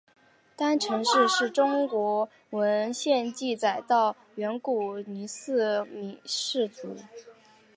[0.57, 6.97] 彤城氏是中国文献记载到的远古姒姓氏族。